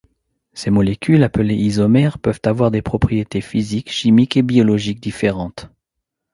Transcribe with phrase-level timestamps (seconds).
[0.53, 5.69] Ces molécules, appelées isomères, peuvent avoir des propriétés physiques, chimiques et biologiques différentes.